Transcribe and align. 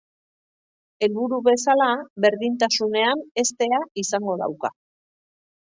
Helburu 1.07 1.39
bezala, 1.49 1.91
berdintasunean 2.27 3.23
heztea 3.45 3.83
izango 4.07 4.39
dauka. 4.45 4.75